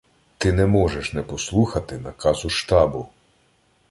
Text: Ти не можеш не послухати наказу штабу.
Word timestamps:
Ти 0.37 0.53
не 0.53 0.65
можеш 0.65 1.13
не 1.13 1.23
послухати 1.23 1.97
наказу 1.97 2.49
штабу. 2.49 3.07